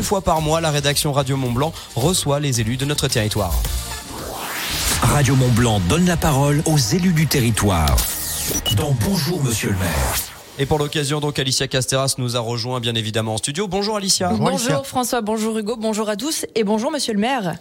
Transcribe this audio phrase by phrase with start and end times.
[0.00, 3.52] Une fois par mois, la rédaction Radio Mont Blanc reçoit les élus de notre territoire.
[5.02, 7.98] Radio Mont Blanc donne la parole aux élus du territoire.
[8.78, 10.14] Dans Bonjour Monsieur le maire.
[10.58, 13.68] Et pour l'occasion, donc, Alicia Casteras nous a rejoint bien évidemment en studio.
[13.68, 14.30] Bonjour Alicia.
[14.30, 17.56] Bonjour, François, bonjour Hugo, bonjour à tous et bonjour Monsieur le maire.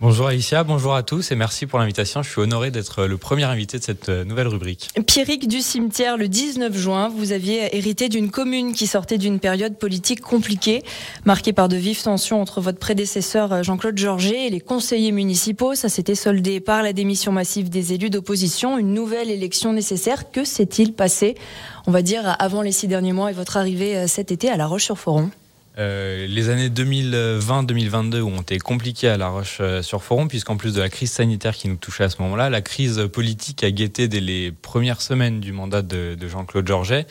[0.00, 2.22] Bonjour Alicia, bonjour à tous et merci pour l'invitation.
[2.22, 4.90] Je suis honoré d'être le premier invité de cette euh, nouvelle rubrique.
[5.06, 9.78] Pierrick du cimetière, le 19 juin, vous aviez hérité d'une commune qui sortait d'une période
[9.78, 10.82] politique compliquée,
[11.24, 15.76] marquée par de vives tensions entre votre prédécesseur euh, Jean-Claude Georget et les conseillers municipaux.
[15.76, 20.32] Ça s'était soldé par la démission massive des élus d'opposition, une nouvelle élection nécessaire.
[20.32, 21.36] Que s'est-il passé,
[21.86, 24.56] on va dire, avant les six derniers mois et votre arrivée euh, cet été à
[24.56, 25.30] La Roche-sur-Foron?
[25.76, 31.10] Euh, les années 2020-2022 ont été compliquées à La Roche-sur-Foron, puisqu'en plus de la crise
[31.10, 35.00] sanitaire qui nous touchait à ce moment-là, la crise politique a guetté dès les premières
[35.00, 37.06] semaines du mandat de, de Jean-Claude Georget.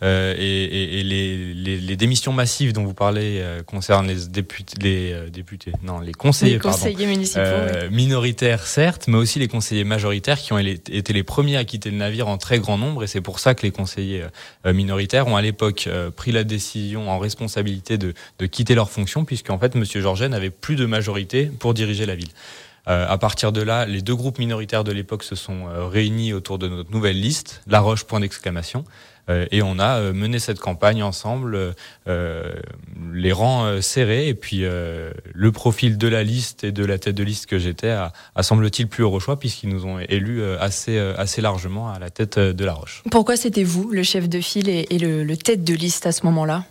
[0.00, 4.76] Euh, et, et, les, les, les, démissions massives dont vous parlez euh, concernent les députés,
[4.80, 9.48] les euh, députés, non, les conseillers, les conseillers municipaux, euh, minoritaires certes, mais aussi les
[9.48, 13.02] conseillers majoritaires qui ont été les premiers à quitter le navire en très grand nombre,
[13.02, 14.24] et c'est pour ça que les conseillers
[14.64, 18.07] minoritaires ont à l'époque pris la décision en responsabilité de,
[18.38, 22.14] de quitter leur fonction, puisqu'en fait, Monsieur Georget n'avait plus de majorité pour diriger la
[22.14, 22.30] ville.
[22.88, 26.58] Euh, à partir de là, les deux groupes minoritaires de l'époque se sont réunis autour
[26.58, 28.84] de notre nouvelle liste, La Roche, point d'exclamation.
[29.28, 31.74] Euh, et on a euh, mené cette campagne ensemble,
[32.08, 32.54] euh,
[33.12, 37.22] les rangs serrés, et puis le profil de la liste et de la tête de
[37.22, 41.90] liste que j'étais a, semble-t-il plus au choix puisqu'ils nous ont élus assez, assez largement
[41.90, 43.02] à la tête de la Roche.
[43.10, 46.64] Pourquoi c'était vous, le chef de file et, le tête de liste à ce moment-là?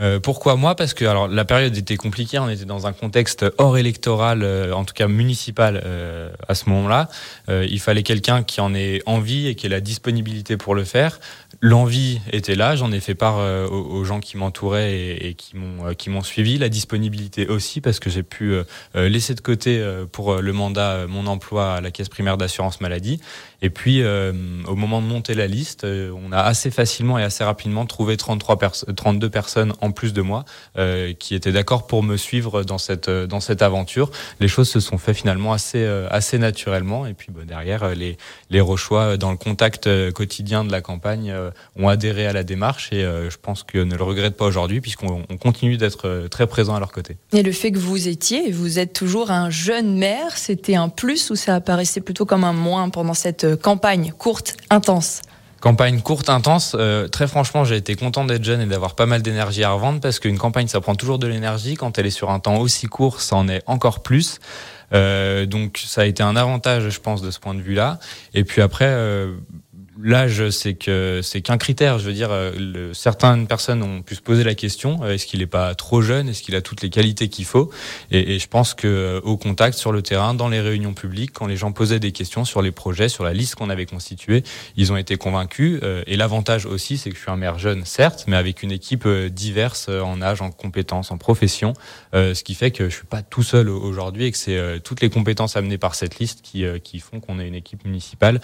[0.00, 0.74] Euh, pourquoi moi?
[0.74, 4.72] Parce que alors la période était compliquée, on était dans un contexte hors électoral, euh,
[4.72, 7.08] en tout cas municipal euh, à ce moment-là.
[7.48, 11.20] il fallait quelqu'un qui en ait envie et qui ait la disponibilité pour le faire.
[11.62, 13.38] L'envie était là, j'en ai fait part
[13.70, 16.58] aux, gens qui m'entouraient et, qui m'ont qui m'ont suivi.
[16.58, 18.56] La disponibilité aussi parce que j'ai pu
[18.94, 23.20] laisser de côté pour le mandat mon emploi à la caisse primaire d'assurance maladie.
[23.62, 27.86] Et puis au moment de monter la liste, on a assez facilement et assez rapidement
[27.86, 28.58] trouvé 33
[28.96, 30.44] 32 personnes en plus de moi
[30.78, 34.10] euh, qui étaient d'accord pour me suivre dans cette euh, dans cette aventure.
[34.40, 38.16] Les choses se sont fait finalement assez euh, assez naturellement et puis bah, derrière les
[38.50, 41.34] les Rochois dans le contact quotidien de la campagne
[41.76, 45.22] ont adhéré à la démarche et je pense que ne le regrettent pas aujourd'hui puisqu'on
[45.40, 47.16] continue d'être très présent à leur côté.
[47.32, 51.30] Et le fait que vous étiez, vous êtes toujours un jeune maire, c'était un plus
[51.30, 55.22] ou ça apparaissait plutôt comme un moins pendant cette campagne courte, intense?
[55.62, 56.74] Campagne courte, intense.
[56.76, 60.00] Euh, très franchement, j'ai été content d'être jeune et d'avoir pas mal d'énergie à revendre
[60.00, 61.76] parce qu'une campagne, ça prend toujours de l'énergie.
[61.76, 64.40] Quand elle est sur un temps aussi court, ça en est encore plus.
[64.92, 68.00] Euh, donc ça a été un avantage, je pense, de ce point de vue-là.
[68.34, 69.36] Et puis après, euh,
[70.00, 71.98] l'âge, c'est que c'est qu'un critère.
[71.98, 75.40] Je veux dire, euh, certaines personnes ont pu se poser la question euh, est-ce qu'il
[75.40, 76.28] n'est pas trop jeune?
[76.28, 77.70] Est-ce qu'il a toutes les qualités qu'il faut?
[78.10, 81.32] Et, et, je pense que euh, au contact, sur le terrain, dans les réunions publiques,
[81.32, 84.42] quand les gens posaient des questions sur les projets, sur la liste qu'on avait constituée,
[84.76, 85.80] ils ont été convaincus.
[86.06, 89.06] et l'avantage aussi, c'est que je suis un maire jeune, certes, mais avec une équipe
[89.08, 91.74] diverse en âge, en compétences, en profession,
[92.12, 95.10] ce qui fait que je suis pas tout seul aujourd'hui et que c'est toutes les
[95.10, 98.40] compétences amenées par cette liste qui, qui font qu'on ait une équipe municipale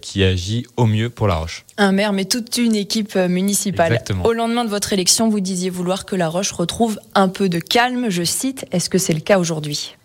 [0.00, 1.64] qui agit au mieux pour La Roche.
[1.76, 4.02] Un maire, mais toute une équipe euh, municipale.
[4.24, 7.58] Au lendemain de votre élection, vous disiez vouloir que La Roche retrouve un peu de
[7.58, 8.08] calme.
[8.08, 9.97] Je cite, est-ce que c'est le cas aujourd'hui?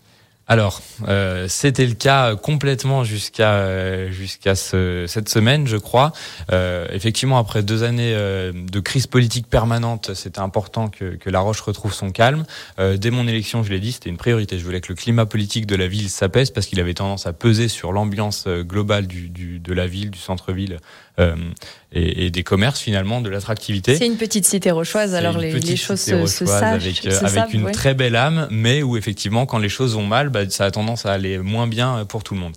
[0.46, 6.12] Alors, euh, c'était le cas complètement jusqu'à euh, jusqu'à ce, cette semaine, je crois.
[6.52, 11.40] Euh, effectivement, après deux années euh, de crise politique permanente, c'était important que, que, La
[11.40, 12.44] Roche retrouve son calme.
[12.78, 14.58] Euh, dès mon élection, je l'ai dit, c'était une priorité.
[14.58, 17.32] Je voulais que le climat politique de la ville s'apaise parce qu'il avait tendance à
[17.32, 20.78] peser sur l'ambiance globale du, du, de la ville, du centre-ville
[21.94, 23.96] et, et, des commerces finalement, de l'attractivité.
[23.96, 27.94] C'est une petite cité rochoise, alors les, les, choses se, se avec, avec une très
[27.94, 31.12] belle âme, mais où effectivement, quand les choses vont mal, bah, ça a tendance à
[31.12, 32.56] aller moins bien pour tout le monde.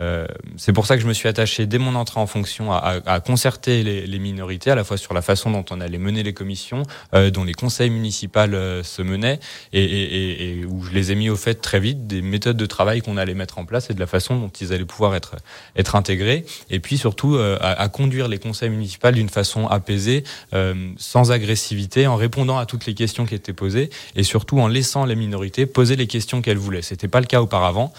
[0.00, 0.26] Euh,
[0.56, 3.14] c'est pour ça que je me suis attaché dès mon entrée en fonction à, à,
[3.14, 6.22] à concerter les, les, minorités, à la fois sur la façon dont on allait mener
[6.22, 6.82] les commissions,
[7.14, 9.40] euh, dont les conseils municipaux euh, se menaient,
[9.72, 12.66] et, et, et, où je les ai mis au fait très vite des méthodes de
[12.66, 15.36] travail qu'on allait mettre en place et de la façon dont ils allaient pouvoir être
[15.76, 20.24] être intégrés, et puis surtout euh, à, à, conduire les conseils municipaux d'une façon apaisée,
[20.54, 24.68] euh, sans agressivité, en répondant à toutes les questions qui étaient posées, et surtout en
[24.68, 26.82] laissant les minorités poser les questions qu'elles voulaient.
[26.82, 27.92] C'était pas le cas auparavant.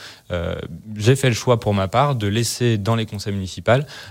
[0.96, 3.60] J'ai fait le choix pour ma part de laisser dans les conseils municipaux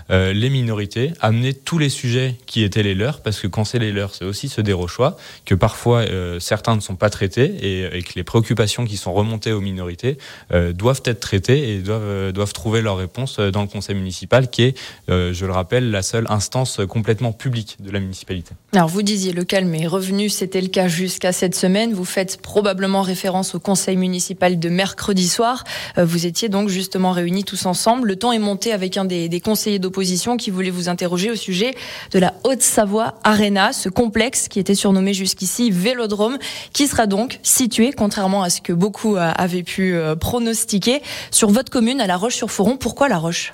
[0.09, 3.91] les minorités amener tous les sujets qui étaient les leurs, parce que quand c'est les
[3.91, 6.05] leurs, c'est aussi des Rochois, que parfois
[6.39, 10.17] certains ne sont pas traités et, et, que les préoccupations qui sont remontées aux minorités
[10.51, 14.77] doivent être traitées et doivent, doivent trouver leur réponse dans le conseil municipal, qui est,
[15.07, 18.51] je le rappelle, la seule instance complètement publique de la municipalité.
[18.73, 21.93] Alors vous disiez le calme est revenu, c'était le cas jusqu'à cette semaine.
[21.93, 25.63] Vous faites probablement référence au conseil municipal de mercredi soir.
[25.97, 27.68] Euh, vous étiez donc justement réunis tous ensemble.
[28.03, 31.75] Le temps est monté avec un des, conseillers d'opposition qui voulait vous interroger au sujet
[32.11, 36.37] de la Haute-Savoie Arena, ce complexe qui était surnommé jusqu'ici Vélodrome,
[36.73, 41.49] qui sera donc situé, contrairement à ce que beaucoup euh, avaient pu euh, pronostiquer, sur
[41.51, 42.77] votre commune à La Roche-sur-Foron.
[42.77, 43.53] Pourquoi La Roche?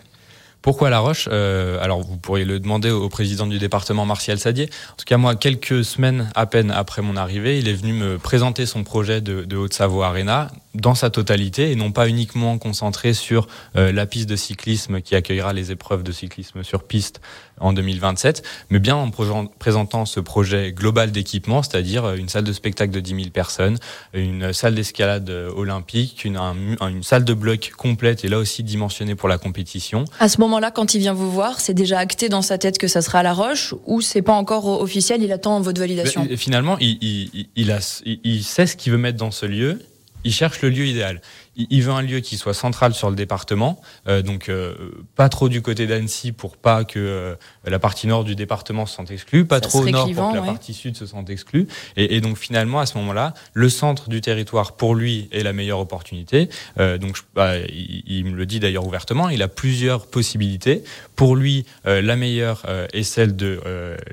[0.61, 1.27] Pourquoi La Roche?
[1.31, 4.69] Euh, Alors, vous pourriez le demander au président du département, Martial Sadier.
[4.93, 8.17] En tout cas, moi, quelques semaines à peine après mon arrivée, il est venu me
[8.17, 13.13] présenter son projet de, de Haute-Savoie Arena dans sa totalité et non pas uniquement concentré
[13.13, 17.21] sur euh, la piste de cyclisme qui accueillera les épreuves de cyclisme sur piste
[17.59, 22.53] en 2027, mais bien en présentant ce projet global d'équipement, c'est-à-dire euh, une salle de
[22.53, 23.77] spectacle de 10 000 personnes,
[24.13, 29.15] une salle d'escalade euh, olympique, une, une salle de bloc complète et là aussi dimensionnée
[29.15, 30.05] pour la compétition.
[30.19, 32.87] À ce moment-là, quand il vient vous voir, c'est déjà acté dans sa tête que
[32.87, 36.27] ça sera à La Roche ou c'est pas encore officiel, il attend votre validation?
[36.35, 39.79] Finalement, il, il, il, a, il sait ce qu'il veut mettre dans ce lieu
[40.25, 41.21] il cherche le lieu idéal.
[41.57, 44.75] Il veut un lieu qui soit central sur le département, euh, donc euh,
[45.15, 47.35] pas trop du côté d'Annecy pour pas que euh,
[47.65, 50.41] la partie nord du département se sente exclue, pas trop au nord pour que la
[50.41, 51.67] partie sud se sente exclue.
[51.95, 55.53] Et, et donc finalement, à ce moment-là, le centre du territoire pour lui est la
[55.53, 56.49] meilleure opportunité.
[56.77, 60.83] donc bah, il, il, me le dit d'ailleurs ouvertement, il a plusieurs possibilités.
[61.15, 63.61] Pour lui, la meilleure est celle de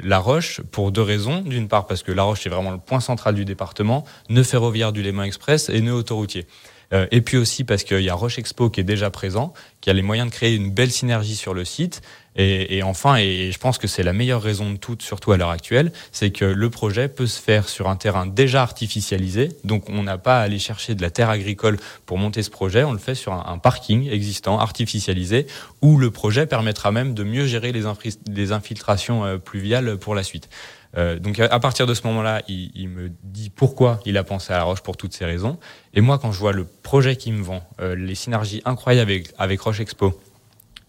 [0.02, 1.40] La Roche pour deux raisons.
[1.40, 4.92] D'une part parce que La Roche est vraiment le point central du département, nœud ferroviaire
[4.92, 6.46] du Léman Express et nœud autoroutier.
[6.92, 9.90] Euh, et puis aussi parce qu'il y a Roche Expo qui est déjà présent, qui
[9.90, 12.02] a les moyens de créer une belle synergie sur le site.
[12.34, 15.50] Et, enfin, et je pense que c'est la meilleure raison de toutes, surtout à l'heure
[15.50, 19.50] actuelle, c'est que le projet peut se faire sur un terrain déjà artificialisé.
[19.64, 22.84] Donc on n'a pas à aller chercher de la terre agricole pour monter ce projet,
[22.84, 25.46] on le fait sur un, un parking existant, artificialisé,
[25.82, 27.82] où le projet permettra même de mieux gérer les,
[28.30, 30.48] les infiltrations euh, pluviales pour la suite.
[30.96, 34.52] Euh, donc à partir de ce moment-là, il, il, me dit pourquoi il a pensé
[34.52, 35.58] à La Roche pour toutes ces raisons.
[35.94, 39.28] Et moi, quand je vois le projet qu'il me vend, euh, les synergies incroyables avec,
[39.38, 40.20] avec Roche Expo,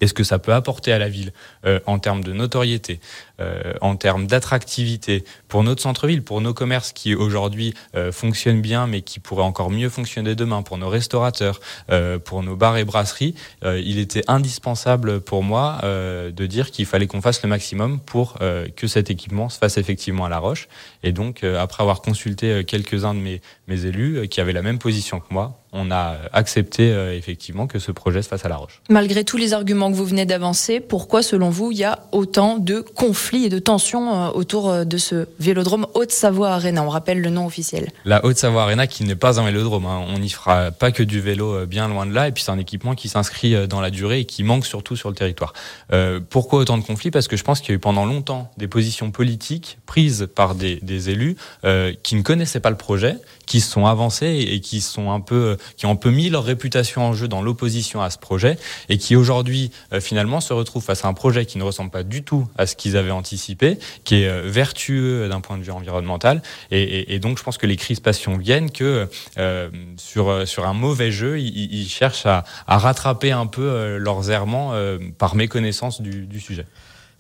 [0.03, 1.31] et ce que ça peut apporter à la ville
[1.65, 2.99] euh, en termes de notoriété,
[3.39, 8.85] euh, en termes d'attractivité pour notre centre-ville, pour nos commerces qui aujourd'hui euh, fonctionnent bien,
[8.85, 12.83] mais qui pourraient encore mieux fonctionner demain, pour nos restaurateurs, euh, pour nos bars et
[12.83, 13.33] brasseries,
[13.63, 18.01] euh, il était indispensable pour moi euh, de dire qu'il fallait qu'on fasse le maximum
[18.01, 18.37] pour
[18.75, 20.67] que cet équipement se fasse effectivement à La Roche.
[21.03, 25.19] Et donc, après avoir consulté quelques-uns de mes, mes élus qui avaient la même position
[25.19, 28.81] que moi, on a accepté euh, effectivement que ce projet se fasse à La Roche.
[28.89, 32.57] Malgré tous les arguments que vous venez d'avancer, pourquoi selon vous il y a autant
[32.57, 36.83] de conflits et de tensions euh, autour euh, de ce vélodrome Haute-Savoie Arena?
[36.83, 37.91] On rappelle le nom officiel.
[38.05, 40.05] La Haute-Savoie Arena qui n'est pas un vélodrome, hein.
[40.07, 42.59] on n'y fera pas que du vélo bien loin de là, et puis c'est un
[42.59, 45.53] équipement qui s'inscrit dans la durée et qui manque surtout sur le territoire.
[45.91, 47.11] Euh, pourquoi autant de conflits?
[47.11, 50.55] Parce que je pense qu'il y a eu pendant longtemps des positions politiques prises par
[50.55, 51.35] des, des élus
[51.65, 55.19] euh, qui ne connaissaient pas le projet, qui se sont avancés et qui sont un
[55.19, 58.57] peu qui ont un peu mis leur réputation en jeu dans l'opposition à ce projet
[58.89, 62.03] et qui aujourd'hui euh, finalement se retrouvent face à un projet qui ne ressemble pas
[62.03, 65.71] du tout à ce qu'ils avaient anticipé, qui est euh, vertueux d'un point de vue
[65.71, 69.07] environnemental et, donc je pense que les crispations viennent que
[69.37, 73.97] euh, sur sur un mauvais jeu, ils, ils cherchent à, à, rattraper un peu euh,
[73.97, 76.65] leurs errements euh, par méconnaissance du, du sujet.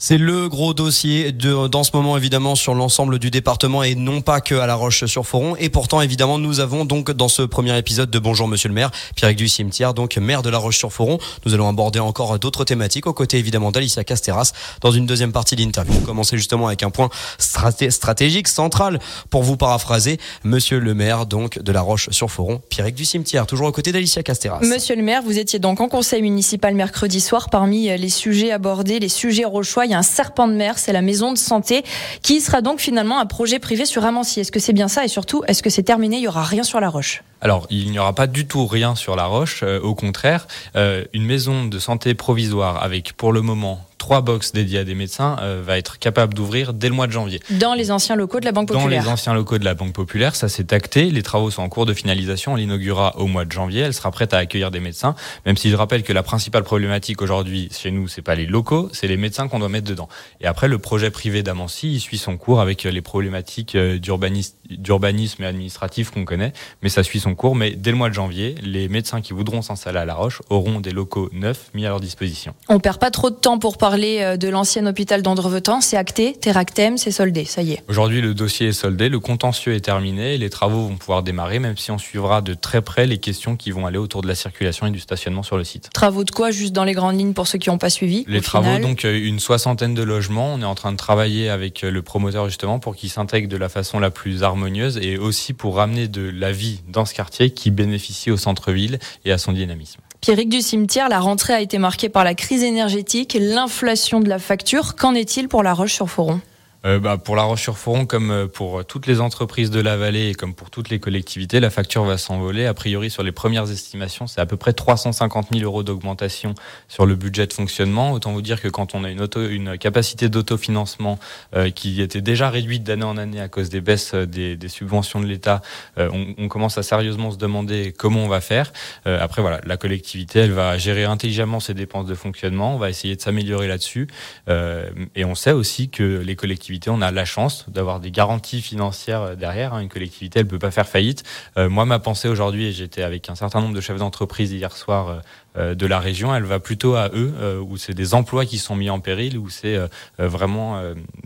[0.05, 4.19] C'est le gros dossier de, dans ce moment évidemment sur l'ensemble du département et non
[4.19, 5.55] pas que à La Roche-sur-Foron.
[5.55, 8.91] Et pourtant évidemment nous avons donc dans ce premier épisode de Bonjour Monsieur le Maire,
[9.15, 11.19] Pierre du Cimetière, donc maire de La Roche-sur-Foron.
[11.45, 14.51] Nous allons aborder encore d'autres thématiques aux côtés évidemment d'Alicia Casteras
[14.81, 15.97] dans une deuxième partie d'interview.
[16.01, 18.99] Commencer justement avec un point straté stratégique central
[19.29, 23.71] pour vous paraphraser Monsieur le Maire donc de La Roche-sur-Foron, Pierre du Cimetière, toujours aux
[23.71, 24.59] côtés d'Alicia Casteras.
[24.63, 28.99] Monsieur le Maire, vous étiez donc en conseil municipal mercredi soir parmi les sujets abordés,
[28.99, 31.83] les sujets rochois un serpent de mer, c'est la maison de santé
[32.21, 34.39] qui sera donc finalement un projet privé sur Amancy.
[34.39, 36.63] Est-ce que c'est bien ça et surtout, est-ce que c'est terminé, il y aura rien
[36.63, 37.23] sur la roche?
[37.41, 39.63] Alors, il n'y aura pas du tout rien sur la roche.
[39.63, 40.47] Euh, au contraire,
[40.77, 44.95] euh, une maison de santé provisoire avec, pour le moment, trois box dédiées à des
[44.95, 47.39] médecins va être capable d'ouvrir dès le mois de janvier.
[47.51, 49.01] Dans les anciens locaux de la Banque Populaire.
[49.01, 51.09] Dans les anciens locaux de la Banque Populaire, ça s'est acté.
[51.09, 52.51] Les travaux sont en cours de finalisation.
[52.51, 53.79] On l'inaugurera au mois de janvier.
[53.79, 57.21] Elle sera prête à accueillir des médecins, même si je rappelle que la principale problématique
[57.21, 60.09] aujourd'hui chez nous, c'est pas les locaux, c'est les médecins qu'on doit mettre dedans.
[60.41, 65.45] Et après, le projet privé d'Amancy, il suit son cours avec les problématiques d'urbanisme et
[65.45, 67.55] administratif qu'on connaît, mais ça suit son cours.
[67.55, 70.81] Mais dès le mois de janvier, les médecins qui voudront s'installer à La Roche auront
[70.81, 72.53] des locaux neufs mis à leur disposition.
[72.67, 75.81] On perd pas trop de temps pour parler euh, de l'ancien hôpital d'Andrevetan.
[75.81, 77.83] C'est acté, Terractem, c'est soldé, ça y est.
[77.87, 81.77] Aujourd'hui, le dossier est soldé, le contentieux est terminé, les travaux vont pouvoir démarrer, même
[81.77, 84.87] si on suivra de très près les questions qui vont aller autour de la circulation
[84.87, 85.89] et du stationnement sur le site.
[85.93, 88.41] Travaux de quoi, juste dans les grandes lignes pour ceux qui n'ont pas suivi Les
[88.41, 90.53] travaux, donc euh, une soixantaine de logements.
[90.53, 93.57] On est en train de travailler avec euh, le promoteur justement pour qu'il s'intègre de
[93.57, 97.51] la façon la plus harmonieuse et aussi pour ramener de la vie dans ce quartier
[97.51, 100.01] qui bénéficie au centre-ville et à son dynamisme.
[100.23, 104.39] Pierrick du cimetière, la rentrée a été marquée par la crise énergétique, l'inflation de la
[104.39, 104.95] facture.
[104.95, 106.39] Qu'en est-il pour La Roche-sur-Foron?
[106.85, 110.33] Euh, bah, pour La Roche-sur-Foron, comme euh, pour toutes les entreprises de la vallée et
[110.33, 112.65] comme pour toutes les collectivités, la facture va s'envoler.
[112.65, 116.55] A priori, sur les premières estimations, c'est à peu près 350 000 euros d'augmentation
[116.89, 118.11] sur le budget de fonctionnement.
[118.11, 121.19] Autant vous dire que quand on a une, auto, une capacité d'autofinancement
[121.55, 125.21] euh, qui était déjà réduite d'année en année à cause des baisses des, des subventions
[125.21, 125.61] de l'État,
[125.97, 128.73] on, on, commence à sérieusement se demander comment on va faire.
[129.05, 132.75] après, voilà, la collectivité, elle va gérer intelligemment ses dépenses de fonctionnement.
[132.75, 134.07] On va essayer de s'améliorer là-dessus.
[134.47, 139.21] et on sait aussi que les collectivités on a la chance d'avoir des garanties financières
[139.21, 139.73] euh, derrière.
[139.73, 139.81] Hein.
[139.81, 141.23] Une collectivité, elle peut pas faire faillite.
[141.57, 145.07] Euh, moi, ma pensée aujourd'hui, j'étais avec un certain nombre de chefs d'entreprise hier soir
[145.07, 145.19] euh,
[145.55, 148.75] de la région, elle va plutôt à eux, euh, où c'est des emplois qui sont
[148.75, 150.81] mis en péril, où c'est euh, vraiment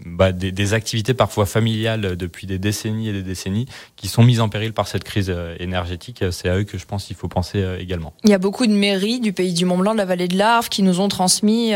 [0.05, 4.41] bah, des, des, activités parfois familiales depuis des décennies et des décennies qui sont mises
[4.41, 6.24] en péril par cette crise énergétique.
[6.31, 8.13] C'est à eux que je pense qu'il faut penser également.
[8.24, 10.69] Il y a beaucoup de mairies du pays du Mont-Blanc, de la vallée de l'Arve,
[10.69, 11.72] qui nous ont transmis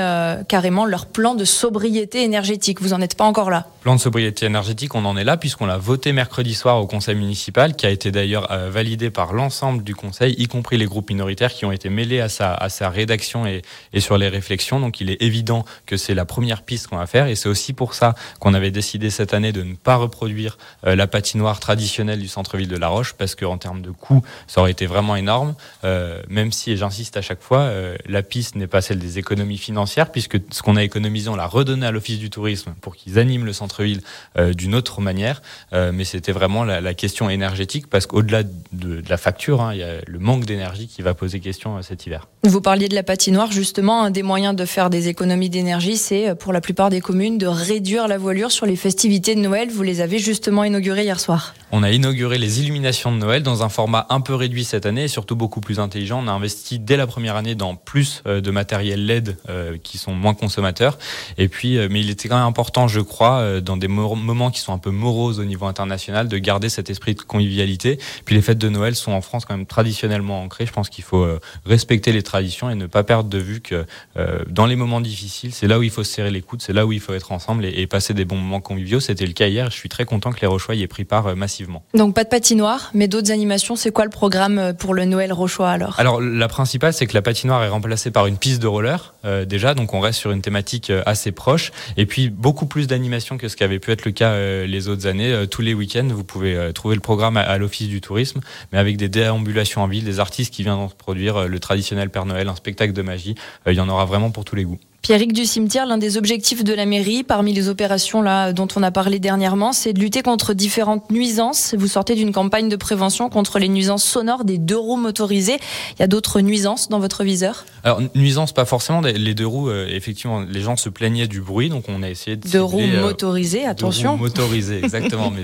[0.48, 2.81] carrément leur plan de sobriété énergétique.
[2.81, 3.67] Vous n'en êtes pas encore là?
[3.81, 7.15] Plan de sobriété énergétique, on en est là puisqu'on l'a voté mercredi soir au conseil
[7.15, 11.53] municipal, qui a été d'ailleurs validé par l'ensemble du conseil, y compris les groupes minoritaires
[11.53, 13.62] qui ont été mêlés à ça à sa rédaction et,
[13.94, 14.80] et, sur les réflexions.
[14.80, 17.74] Donc il est évident que c'est la première piste qu'on va faire et c'est aussi
[17.74, 22.20] pour ça qu'on avait décidé cette année de ne pas reproduire euh, la patinoire traditionnelle
[22.20, 25.56] du centre-ville de La Roche parce qu'en termes de coût, ça aurait été vraiment énorme.
[25.84, 29.20] Euh, même si, et j'insiste à chaque fois, euh, la piste n'est pas celle des
[29.20, 32.96] économies financières puisque ce qu'on a économisé, on l'a redonné à l'Office du tourisme pour
[32.96, 34.02] qu'ils animent le centre-ville
[34.38, 35.42] euh, d'une autre manière.
[35.74, 39.74] Euh, mais c'était vraiment la, la, question énergétique parce qu'au-delà de, de, la facture, hein,
[39.74, 42.28] il y a le manque d'énergie qui va poser question cet hiver.
[42.44, 46.30] Vous parliez de la patinoire, justement, un des moyens de faire des économies d'énergie, c'est
[46.30, 49.70] euh, pour la plupart des communes de réduire la voilure sur les festivités de Noël.
[49.70, 51.54] Vous les avez justement inaugurées hier soir.
[51.72, 55.04] On a inauguré les illuminations de Noël dans un format un peu réduit cette année
[55.04, 56.20] et surtout beaucoup plus intelligent.
[56.24, 60.00] On a investi dès la première année dans plus euh, de matériel LED euh, qui
[60.00, 60.98] sont moins consommateurs.
[61.38, 64.74] Et puis, mais il était quand même important, je crois, dans des moments qui sont
[64.74, 68.00] un peu moroses au niveau international, de garder cet esprit de convivialité.
[68.26, 70.66] Puis les fêtes de Noël sont en France quand même traditionnellement ancrées.
[70.66, 71.28] Je pense qu'il faut
[71.66, 73.86] respecter les tradition et ne pas perdre de vue que
[74.18, 76.74] euh, dans les moments difficiles, c'est là où il faut se serrer les coudes, c'est
[76.74, 79.00] là où il faut être ensemble et, et passer des bons moments conviviaux.
[79.00, 79.70] C'était le cas hier.
[79.70, 81.84] Je suis très content que les Rochois y aient pris part euh, massivement.
[81.94, 83.75] Donc pas de patinoire, mais d'autres animations.
[83.75, 86.00] C'est quoi le programme euh, pour le Noël Rochois alors?
[86.00, 89.46] Alors la principale, c'est que la patinoire est remplacée par une piste de roller euh,
[89.46, 91.72] déjà, donc on reste sur une thématique assez proche.
[91.98, 94.36] Et puis beaucoup plus d'animations que ce qui avait pu être le cas
[94.66, 95.46] les autres années.
[95.50, 98.98] tous les week-ends, vous pouvez trouver le programme à, à l'Office du tourisme, mais avec
[98.98, 102.94] des déambulations en ville, des artistes qui viendront produire le traditionnel Père Noël, un spectacle
[102.94, 103.36] de magie.
[103.65, 104.80] il y en aura vraiment pour tous les goûts.
[105.01, 108.84] Pierrick du cimetière, l'un des objectifs de la mairie, parmi les opérations là dont on
[108.84, 111.74] a parlé dernièrement, c'est de lutter contre différentes nuisances.
[111.75, 115.58] Vous sortez d'une campagne de prévention contre les nuisances sonores des deux roues motorisées.
[115.98, 117.65] Il y a d'autres nuisances dans votre viseur?
[117.84, 119.01] Alors nuisances pas forcément.
[119.01, 122.38] Les deux roues, euh, effectivement, les gens se plaignaient du bruit, donc on a essayé
[122.38, 122.48] de.
[122.48, 124.12] Deux roues euh, motorisées, attention.
[124.12, 125.31] Deux roues motorisées, exactement.
[125.31, 125.41] mais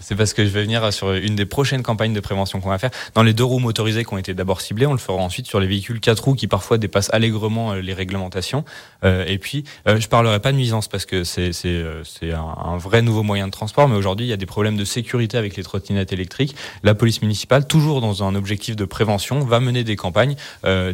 [0.00, 2.78] c'est parce que je vais venir sur une des prochaines campagnes de prévention qu'on va
[2.78, 2.90] faire.
[3.14, 5.60] Dans les deux roues motorisées qui ont été d'abord ciblées, on le fera ensuite sur
[5.60, 8.64] les véhicules quatre roues qui parfois dépassent allègrement euh, les réglementations.
[9.04, 12.72] Euh, et puis, euh, je parlerai pas de nuisance parce que c'est c'est euh, un,
[12.72, 15.36] un, vrai nouveau moyen de transport, mais aujourd'hui il y a des problèmes de sécurité
[15.36, 16.54] avec les trottinettes électriques.
[16.82, 20.36] La police municipale, toujours dans un objectif de prévention, va mener des campagnes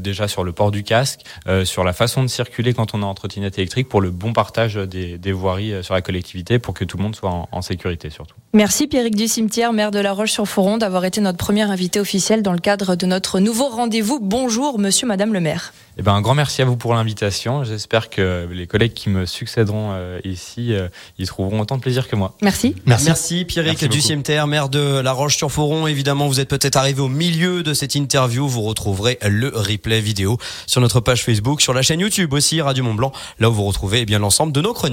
[0.00, 1.20] déjà sur le port du casque,
[1.64, 4.74] sur la façon de circuler quand on est en trottinette électrique, pour le bon partage
[4.74, 8.10] des, des voiries sur la collectivité, pour que tout le monde soit en, en sécurité
[8.10, 8.36] surtout.
[8.52, 8.86] Merci.
[8.86, 12.58] Pierrick du Cimetière, maire de La Roche-sur-Foron, d'avoir été notre premier invité officiel dans le
[12.58, 14.18] cadre de notre nouveau rendez-vous.
[14.20, 15.72] Bonjour, monsieur, madame le maire.
[15.98, 17.64] Eh ben, un grand merci à vous pour l'invitation.
[17.64, 20.88] J'espère que les collègues qui me succéderont euh, ici euh,
[21.18, 22.34] y trouveront autant de plaisir que moi.
[22.42, 22.74] Merci.
[22.86, 25.86] Merci, merci Pierrick Merci du maire de La Roche-sur-Foron.
[25.86, 28.46] Évidemment, vous êtes peut-être arrivé au milieu de cette interview.
[28.46, 32.84] Vous retrouverez le replay vidéo sur notre page Facebook, sur la chaîne YouTube aussi, Radio
[32.84, 34.84] Mont Blanc, là où vous retrouvez eh bien l'ensemble de nos chroniques.